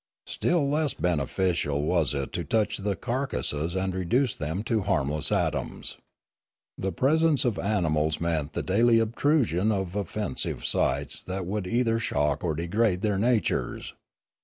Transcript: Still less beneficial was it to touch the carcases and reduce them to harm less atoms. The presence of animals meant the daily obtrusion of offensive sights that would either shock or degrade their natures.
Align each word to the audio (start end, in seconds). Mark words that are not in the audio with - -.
Still 0.25 0.67
less 0.67 0.95
beneficial 0.95 1.83
was 1.83 2.15
it 2.15 2.33
to 2.33 2.43
touch 2.43 2.79
the 2.79 2.95
carcases 2.95 3.75
and 3.75 3.93
reduce 3.93 4.35
them 4.35 4.63
to 4.63 4.81
harm 4.81 5.11
less 5.11 5.31
atoms. 5.31 5.97
The 6.75 6.91
presence 6.91 7.45
of 7.45 7.59
animals 7.59 8.19
meant 8.19 8.53
the 8.53 8.63
daily 8.63 8.97
obtrusion 8.97 9.71
of 9.71 9.95
offensive 9.95 10.65
sights 10.65 11.21
that 11.25 11.45
would 11.45 11.67
either 11.67 11.99
shock 11.99 12.43
or 12.43 12.55
degrade 12.55 13.01
their 13.01 13.19
natures. 13.19 13.93